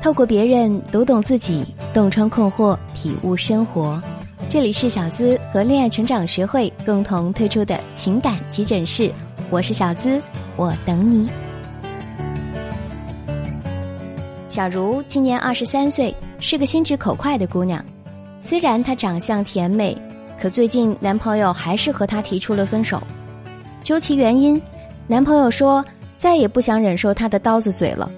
[0.00, 1.62] 透过别人读懂自己，
[1.92, 4.02] 洞穿困惑，体悟生活。
[4.48, 9.12] 这里是小资和恋爱成长学会共同推出的情感急诊室，
[9.50, 10.20] 我是小资，
[10.56, 11.28] 我等你。
[14.48, 17.84] 小茹今年二十三岁，是个心直口快的姑娘。
[18.40, 19.94] 虽然她长相甜美，
[20.40, 23.02] 可最近男朋友还是和她提出了分手。
[23.82, 24.60] 究其原因，
[25.06, 25.84] 男朋友说
[26.16, 28.10] 再也不想忍受她的刀子嘴了。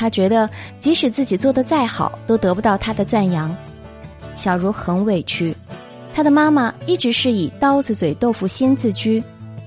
[0.00, 0.48] 他觉得，
[0.80, 3.54] 即使自己做的再好，都得不到他的赞扬。
[4.34, 5.54] 小茹很委屈，
[6.14, 9.22] 她的妈妈一直是以刀子嘴豆腐心自居，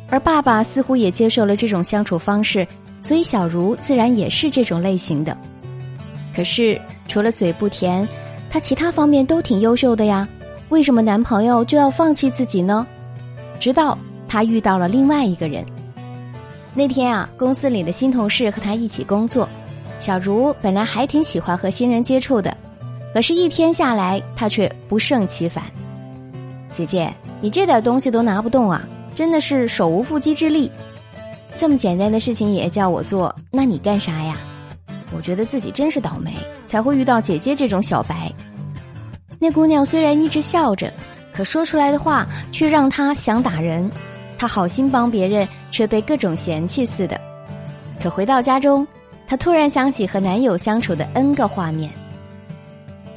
[0.09, 2.67] 而爸爸似乎也接受了这种相处方式，
[2.99, 5.37] 所以小茹自然也是这种类型的。
[6.35, 8.07] 可是，除了嘴不甜，
[8.49, 10.27] 她其他方面都挺优秀的呀，
[10.69, 12.87] 为什么男朋友就要放弃自己呢？
[13.59, 13.95] 直到
[14.27, 15.63] 她遇到了另外一个人。
[16.73, 19.47] 那天啊，公司里的新同事和她一起工作。
[20.03, 22.53] 小茹本来还挺喜欢和新人接触的，
[23.13, 25.63] 可是，一天下来，她却不胜其烦。
[26.73, 30.69] 姐姐，你这点东西都拿不动啊，真的是手无缚鸡之力。
[31.57, 34.35] 这么简单的事情也叫我做，那你干啥呀？
[35.15, 36.33] 我觉得自己真是倒霉，
[36.67, 38.29] 才会遇到姐姐这种小白。
[39.39, 40.91] 那姑娘虽然一直笑着，
[41.31, 43.89] 可说出来的话却让她想打人。
[44.37, 47.17] 她好心帮别人，却被各种嫌弃似的。
[48.01, 48.85] 可回到家中。
[49.27, 51.91] 她突然想起和男友相处的 N 个画面。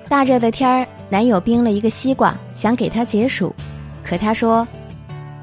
[0.09, 3.55] 大热的天儿，男友冰了一个西瓜，想给她解暑，
[4.05, 4.67] 可她说：“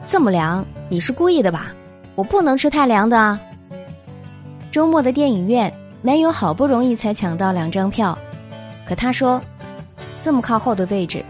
[0.07, 1.73] 这么凉，你是故意的吧？
[2.15, 3.39] 我不能吃太凉的啊。”
[4.71, 8.17] 周末的电影院，男友好不容易才抢到两张票，
[8.87, 9.41] 可他说
[10.21, 11.23] ：“这么靠后的位置，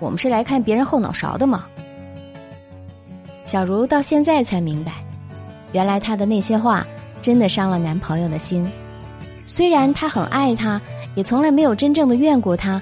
[0.00, 1.64] 我们是来看别人后脑勺的吗？”
[3.44, 4.92] 小茹到现在才明白，
[5.72, 6.86] 原来他的那些话
[7.20, 8.68] 真的伤了男朋友的心。
[9.46, 10.80] 虽然他很爱他，
[11.14, 12.80] 也从来没有真正的怨过他，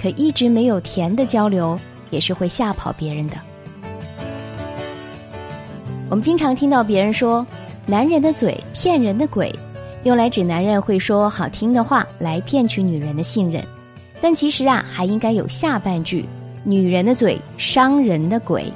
[0.00, 1.78] 可一直没有甜的交流，
[2.10, 3.36] 也是会吓跑别人的。
[6.08, 7.46] 我们经常听到别人说
[7.84, 9.52] “男人的嘴骗人的鬼”，
[10.04, 13.62] 用来指男人会说好听的话来骗取女人的信任，
[14.20, 16.24] 但其实啊，还应该有下半句
[16.64, 18.72] “女人的嘴伤人的鬼”。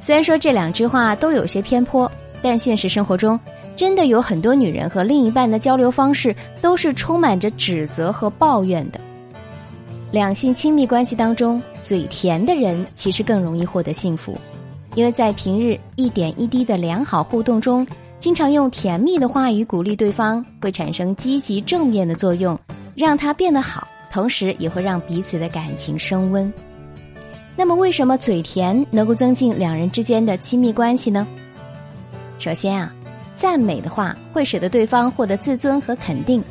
[0.00, 2.10] 虽然说这两句话都有些偏颇，
[2.42, 3.40] 但现实生活中。
[3.76, 9.00] 真的有很多女人和另一半的交流方式都是充满着指责和抱怨的。
[10.12, 14.38] 两性亲密关系当中，嘴甜的人其实更容易获得幸福，
[14.94, 17.84] 因为在平日一点一滴的良好互动中，
[18.20, 22.56] 经常用甜蜜的话语鼓励对方，会产生积极正面的作用，
[22.94, 26.52] 让他变得好，同时也会让彼此的感情升温。
[27.56, 31.26] 那么，为什么嘴甜能够增进两人之间的亲密关系呢？
[32.38, 32.94] 首先啊。
[33.36, 36.42] 赞美的话会使得对方获得自尊和肯定。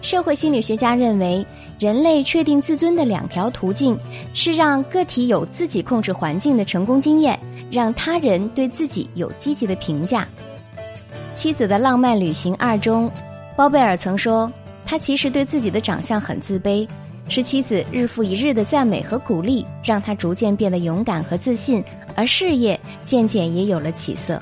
[0.00, 1.44] 社会心理学家认为，
[1.78, 3.98] 人类确定自尊的两条途径
[4.34, 7.38] 是让个体有自己控制环境的成功经验，
[7.70, 10.28] 让他人对自己有积极的评价。
[11.34, 13.10] 《妻子的浪漫旅行二》中，
[13.56, 14.52] 包贝尔曾说，
[14.84, 16.86] 他其实对自己的长相很自卑，
[17.30, 21.82] 是妻子日复一日的赞美和鼓励，让他逐渐变得勇敢和自信，
[22.14, 24.40] 而事业渐渐也有了起色。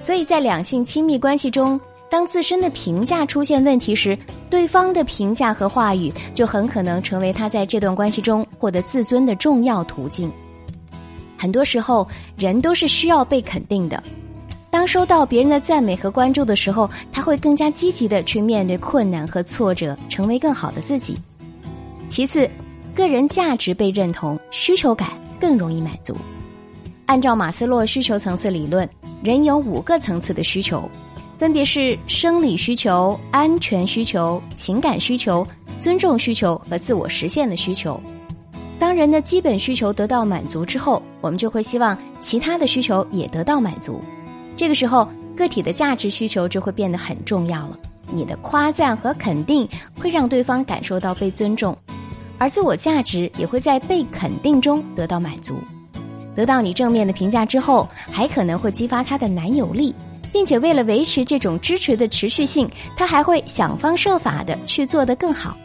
[0.00, 1.78] 所以在两性亲密关系中，
[2.08, 4.16] 当自身的评价出现问题时，
[4.48, 10.30] 对方的评价和话语就很可能成为他在这段关系中获得自尊的重要途径。
[11.36, 14.02] 很多时候，人都是需要被肯定的。
[14.70, 21.16] 当收到别人的赞美和关注的时候，他会更加积极的去面对困难和挫折，成为更好的自己。
[22.08, 22.48] 其次，
[22.94, 25.10] 个人价值被认同，需求感
[25.40, 26.16] 更容易满足。
[27.06, 28.88] 按照马斯洛需求层次理论。
[29.22, 30.88] 人有五个层次的需求，
[31.36, 35.46] 分别是生理需求、安全需求、情感需求、
[35.80, 38.00] 尊重需求和自我实现的需求。
[38.78, 44.00] 当人的基本需求得到满足之后，我们就会希望其他的需求也得到满足。
[44.56, 47.78] 这个时候，个体的价值需求就会变得很重要了。
[48.12, 51.76] 你的夸赞和肯定会让对方感受到被尊重，
[52.38, 55.54] 而自我价值也会在被肯定中得到满足。
[56.38, 59.92] 得到你正面的评价之后，还可能会激发他的男友力，
[60.32, 65.56] 并且为了维持这种支持的持续性，他还会想方设法的去做得更好。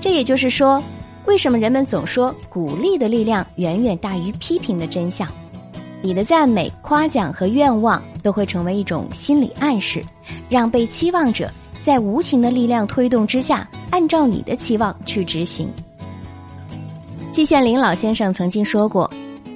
[0.00, 0.82] 这也就是说，
[1.24, 5.24] 为什么人们总说鼓励的力量远远大于批评的真相？
[6.00, 10.02] 你的赞美、夸奖和愿望都会成为一种心理暗示，
[10.48, 11.48] 让被期望者
[11.80, 15.72] 在无形的力量推动之下，按照你的期望去执行。
[17.30, 19.08] 季羡林老先生曾经说过。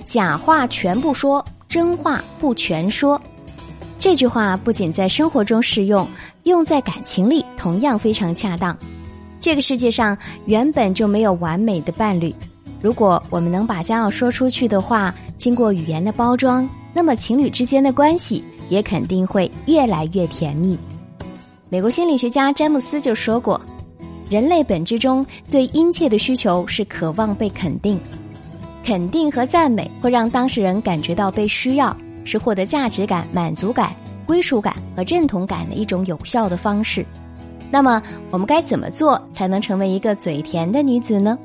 [0.07, 3.21] 假话全不说，真话不全说。
[3.99, 6.09] 这句话不仅在生活中适用，
[6.45, 8.75] 用在感情里同样非常恰当。
[9.41, 10.17] 这个世界上
[10.47, 12.33] 原本就没有完美的伴侣。
[12.81, 20.79] 如果我们能把将要说出去的话经过语言的包装，那么情侣之间的关系也肯定会越来越甜蜜。
[21.69, 23.61] 美国心理学家詹姆斯就说过
[24.31, 27.99] ：“人类本质中最殷切的需求是渴望被肯定，
[28.87, 31.95] 肯定和赞美会让当事人感觉到被需要，
[32.25, 33.93] 是获得价值感、满足感、
[34.25, 37.05] 归属感和认同感的一种有效的方式。
[37.69, 38.01] 那么，
[38.31, 41.37] 我们该怎么做才能成为一个嘴甜的女子呢？”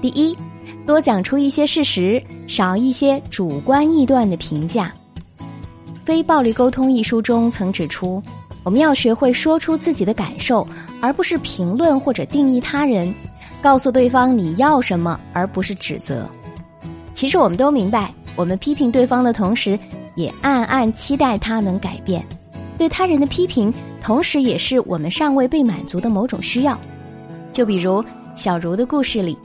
[0.00, 0.38] 第一，
[0.86, 4.94] 多讲出一些事实，少一些主观臆断的评价。
[6.04, 8.22] 《非暴力沟通》一书中曾指出，
[8.62, 10.64] 我们要学会说出自己的感受，
[11.00, 13.12] 而不是评论或者定义他人，
[13.62, 16.28] 告诉对方你要什么，而不是指责。
[17.14, 19.78] 其实我们都明白，我们批评对方的同时，
[20.14, 22.24] 也暗暗期待他能改变。
[22.76, 23.72] 对他人的批评，
[24.02, 26.78] 同时也是我们尚未被满足的某种需要。
[27.52, 28.04] 就比如
[28.36, 29.36] 小茹的故事里。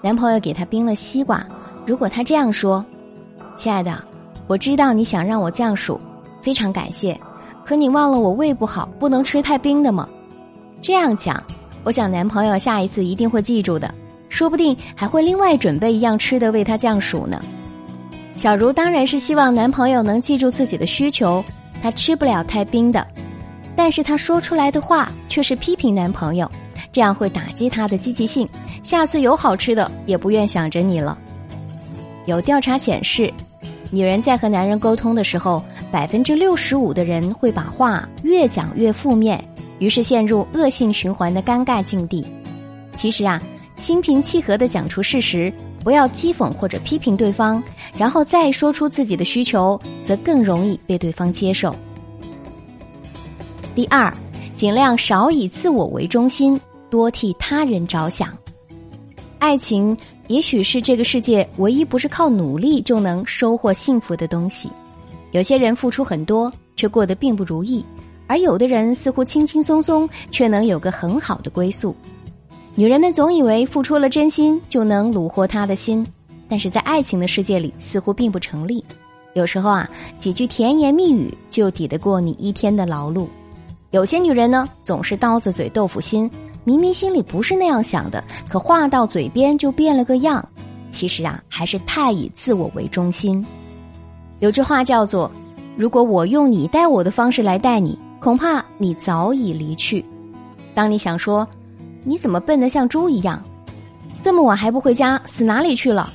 [0.00, 1.44] 男朋友给她冰了西瓜，
[1.84, 2.84] 如果他这样说
[3.56, 4.02] ：“亲爱的，
[4.46, 6.00] 我知道你想让我降暑，
[6.40, 7.18] 非常感谢，
[7.64, 10.08] 可你忘了我胃不好，不能吃太冰的吗？”
[10.80, 11.42] 这样讲，
[11.84, 13.92] 我想男朋友下一次一定会记住的，
[14.28, 17.42] 说不定还会另外准备一样吃的为他降暑呢。
[18.34, 21.44] 小茹当然是希望男朋友能记住自己的需求，
[21.82, 23.06] 她吃不了太冰的，
[23.76, 26.50] 但是她说出来的话却是批评男朋友，
[26.90, 28.48] 这样会打击他的积极性。
[28.82, 31.16] 下次有好吃的也不愿想着你了。
[32.26, 33.32] 有调查显示，
[33.90, 39.44] 女人在和男人沟通的时候，百分之六十五的人会把话越讲越负面，
[39.78, 42.24] 于是陷入恶性循环的尴尬境地。
[42.96, 43.42] 其实啊，
[43.76, 45.52] 心平气和的讲出事实，
[45.82, 47.62] 不要讥讽或者批评对方，
[47.96, 51.74] 然后再说出自己的需求，则更容易被对方接受。
[53.74, 54.12] 第二，
[54.54, 56.60] 尽量少以自我为中心，
[56.90, 58.36] 多替他人着想。
[59.38, 59.96] 爱情
[60.28, 64.70] 也许是这个世界唯一不是靠努力就能收获幸福的东西。
[65.32, 67.82] 有些人付出很多，却过得并不如意；
[68.32, 71.94] 而有的人似乎轻轻松松，却能有个很好的归宿。
[72.74, 76.02] 女人们总以为付出了真心就能虏获他的心，
[76.48, 78.82] 但是在爱情的世界里似乎并不成立。
[79.34, 79.86] 有时候啊，
[80.18, 83.26] 几句甜言蜜语就抵得过你一天的劳碌。
[83.90, 86.30] 有些女人呢，总是刀子嘴豆腐心。
[86.64, 90.42] 明明心里不是那样想的，可话到嘴边就变了个样。
[90.90, 93.44] 其实啊，还是太以自我为中心。
[94.38, 95.30] 有句话叫做
[95.76, 100.04] ：“如果我用你待我的方式来待你，恐怕你早已离去。”
[100.74, 101.46] 当你想说
[102.04, 103.42] ：“你怎么笨得像猪一样？
[104.22, 106.10] 这么晚还不回家，死哪里去了？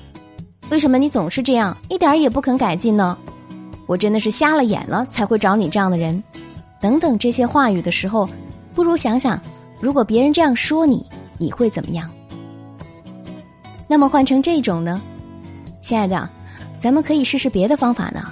[0.70, 3.18] 为什么你总是这样，一点也不肯改进呢？
[3.86, 6.24] 我真的是瞎了眼了，才会找你这样的人。”
[6.80, 8.30] 等等这些话语的时候，
[8.74, 9.40] 不如想想。
[9.80, 11.06] 如果别人这样说你，
[11.38, 12.10] 你会怎么样？
[13.88, 15.02] 那么换成这种呢？
[15.82, 16.30] 亲爱的，
[16.80, 18.32] 咱们可以试试别的方法呢。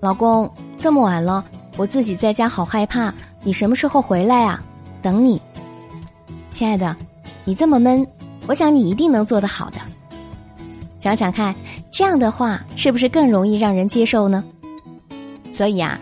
[0.00, 1.44] 老公，这么晚了，
[1.76, 3.12] 我自己在家好害怕，
[3.42, 4.62] 你什么时候回来啊？
[5.02, 5.40] 等你。
[6.50, 6.96] 亲爱的，
[7.44, 8.06] 你这么闷，
[8.46, 9.78] 我想你一定能做得好的。
[11.00, 11.54] 想想看，
[11.90, 14.44] 这样的话是不是更容易让人接受呢？
[15.52, 16.00] 所以啊，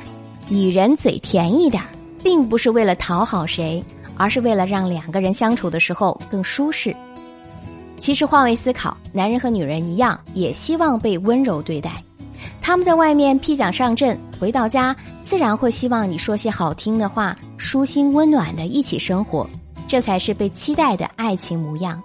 [0.49, 1.83] 女人嘴甜一点，
[2.23, 3.85] 并不是为了讨好谁。
[4.17, 6.95] 而是为了让两个人相处的时候更舒适。
[7.99, 12.01] 其实换位思考，男人和女人一样，也希望被温柔对待。
[12.67, 19.47] 他们在外面披甲上阵，回到家自然会希望你说些好听的话，舒心温暖的一起生活，
[19.87, 22.03] 这才是被期待的爱情模样。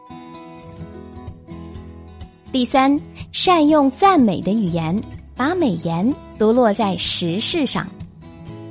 [2.52, 3.00] 第三，
[3.32, 5.02] 善用赞美的语言，
[5.34, 7.88] 把美言都落在实事上。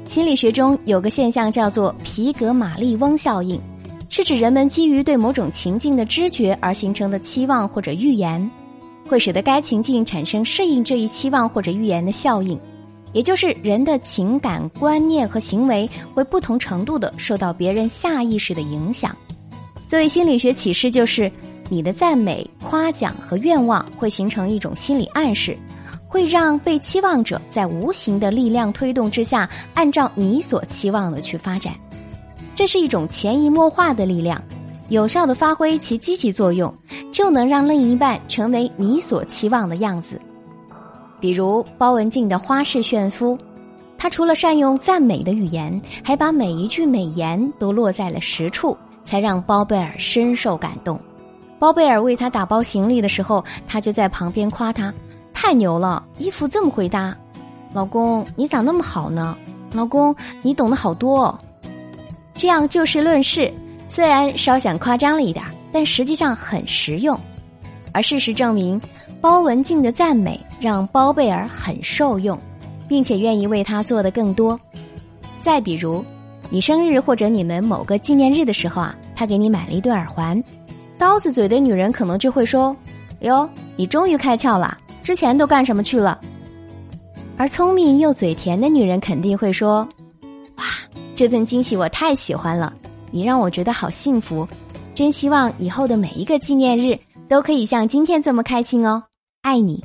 [0.04, 3.58] 心理学中有个现象叫做皮格马利翁效应，
[4.10, 8.50] 是指人们基于对某种情境的知觉而形成的期望或者预言，
[9.08, 12.56] 会使得该情境产生适应这一期望或者预言的效应，
[13.12, 19.16] 也就是人的情感观念和行为会不同程度的受到别人下意识的影响。
[19.88, 21.32] 作为心理学启示，就是
[21.70, 25.58] 你的赞美、夸奖和愿望会形成一种心理暗示。
[26.10, 31.74] 会让被期望者在无形的力量推动之下，按照你所期望的去发展，
[32.54, 34.42] 这是一种潜移默化的力量，
[34.88, 36.72] 有效的发挥其积极作用，
[37.12, 40.20] 就能让另一半成为你所期望的样子。
[41.20, 43.36] 比如包文婧的花式炫夫，
[43.98, 50.98] 他除了善用赞美的语言，还把每一句美言都落在了实处，才让包贝尔深受感动。
[51.58, 54.94] 包贝尔为他打包行李的时候，他就在旁边夸他。
[55.34, 57.16] 太牛了，衣服这么会搭，
[57.72, 59.36] 老公你咋那么好呢？
[59.72, 61.38] 老公你懂得好多，哦
[62.34, 63.52] 这样就事论事，
[63.98, 67.18] 虽然稍显夸张了一点，但实际上很实用。
[67.90, 68.80] 而事实证明，
[69.20, 72.38] 包文婧的赞美让包贝尔很受用，
[72.86, 74.56] 并且愿意为他做的更多。
[75.40, 76.04] 再比如，
[76.48, 80.40] 你生日或者你们某个纪念日的时候啊，他给你买了一对耳环，
[80.96, 82.76] 刀子嘴的女人可能就会说
[83.22, 86.20] ：“哟，你终于开窍了，之前都干什么去了？”
[87.36, 89.78] 而聪明又嘴甜的女人肯定会说
[90.54, 90.64] ：“哇，
[91.16, 92.72] 这份惊喜我太喜欢了，
[93.10, 94.46] 你让我觉得好幸福，
[94.94, 96.98] 真希望以后的每一个纪念日。”
[97.28, 99.02] 都可以像今天这么开心哦，
[99.42, 99.84] 爱你。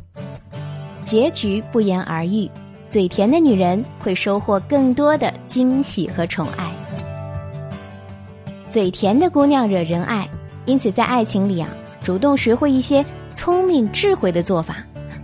[1.04, 2.50] 结局不言而喻，
[2.88, 6.72] 嘴甜的女人会收获更多的惊喜和宠爱。
[8.70, 10.26] 嘴甜的姑娘惹人爱，
[10.66, 11.68] 因此在爱情里啊，
[12.02, 14.78] 主动学会一些聪明智慧的做法，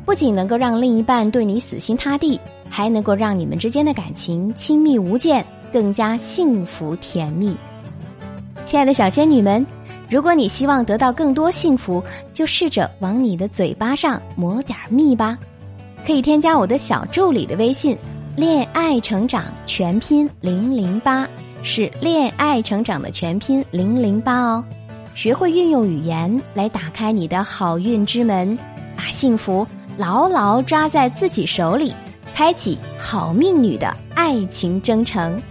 [0.04, 2.38] 不仅能够让另一半对你死心塌地，
[2.70, 5.42] 还能够让你们之间的感情亲密无间，
[5.72, 7.56] 更加幸福甜蜜。
[8.70, 9.66] 亲爱的小仙女们。
[10.12, 12.04] 如果你希望得到更多幸福，
[12.36, 15.36] 就试着往你的嘴巴上抹点蜜吧。
[16.06, 17.98] 可以添加我的小助理的微信
[18.38, 21.28] “恋爱成长全拼零零八”，
[21.64, 24.64] 是“恋爱成长”的全拼零零八哦。
[25.16, 28.56] 学会运用语言来打开你的好运之门，
[28.96, 29.66] 把幸福
[29.98, 31.92] 牢牢抓在自己手里，
[32.36, 35.42] 开启好命女的爱情征程。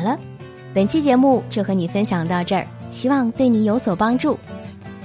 [0.00, 0.18] 好了。
[0.74, 4.38] 本期节目就和你分享到这儿，希望对你有所帮助。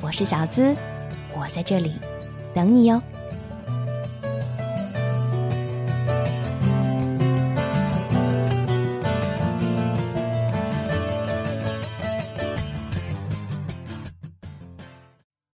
[0.02, 0.74] 我是小资，
[1.38, 1.92] 我在这里
[2.54, 3.02] 等你哟。